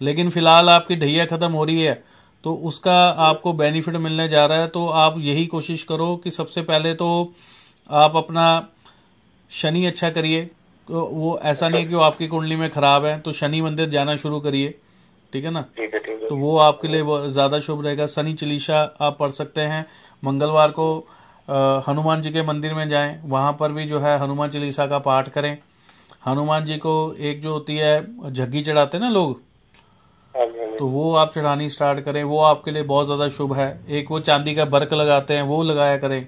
[0.00, 2.02] लेकिन फ़िलहाल आपकी ढैया खत्म हो रही है
[2.44, 6.62] तो उसका आपको बेनिफिट मिलने जा रहा है तो आप यही कोशिश करो कि सबसे
[6.62, 7.08] पहले तो
[7.90, 8.46] आप अपना
[9.50, 10.44] शनि अच्छा करिए
[10.88, 13.88] तो वो ऐसा नहीं है कि वो आपकी कुंडली में खराब है तो शनि मंदिर
[13.90, 14.74] जाना शुरू करिए
[15.32, 15.62] ठीक है ना?
[15.76, 19.16] ठीक है ठीक है। तो वो आपके लिए बहुत ज़्यादा शुभ रहेगा। शनि चलीसा आप
[19.20, 19.84] पढ़ सकते हैं
[20.22, 20.86] मंगलवार को
[21.88, 25.28] हनुमान जी के मंदिर में जाएँ वहाँ पर भी जो है हनुमान चालीसा का पाठ
[25.28, 25.56] करें।
[26.26, 29.40] हनुमान जी को एक जो होती है झग्गी चढ़ाते हैं ना लोग?
[30.78, 34.20] तो वो आप चढ़ानी स्टार्ट करें, वो आपके लिए बहुत ज़्यादा शुभ है। एक वो
[34.20, 36.26] चांदी का बर्क लगाते हैं, वो लगाया करें।